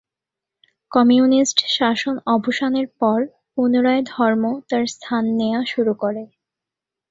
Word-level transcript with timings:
Communist 0.91 1.57
শাসন 1.75 2.15
অবসানের 2.35 2.87
পর 2.99 3.19
পুনরায় 3.53 4.03
ধর্ম 4.13 4.43
তার 4.69 4.83
স্থান 4.87 5.23
নেয়া 5.39 5.61
শুরু 5.65 5.93
করে। 5.93 6.23